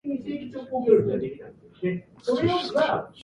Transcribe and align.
Even 0.03 0.31
in 0.35 0.51
learned 0.51 0.87
Germany 0.87 1.39
these 1.79 1.83
errors 1.83 2.29
are 2.29 2.43
not 2.43 2.45
less 2.47 2.71
frequent. 2.79 3.15